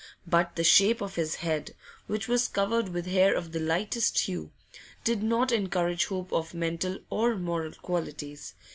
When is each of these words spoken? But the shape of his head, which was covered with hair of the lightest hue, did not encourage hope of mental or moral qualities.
But 0.25 0.55
the 0.55 0.63
shape 0.63 0.99
of 0.99 1.13
his 1.13 1.35
head, 1.35 1.75
which 2.07 2.27
was 2.27 2.47
covered 2.47 2.89
with 2.89 3.05
hair 3.05 3.35
of 3.35 3.51
the 3.51 3.59
lightest 3.59 4.17
hue, 4.21 4.49
did 5.03 5.21
not 5.21 5.51
encourage 5.51 6.05
hope 6.05 6.33
of 6.33 6.55
mental 6.55 6.97
or 7.11 7.35
moral 7.37 7.73
qualities. 7.73 8.55